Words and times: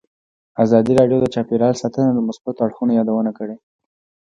ازادي 0.63 0.93
راډیو 0.99 1.17
د 1.21 1.27
چاپیریال 1.33 1.75
ساتنه 1.81 2.09
د 2.13 2.19
مثبتو 2.27 2.63
اړخونو 2.65 2.91
یادونه 2.99 3.31
کړې. 3.37 3.55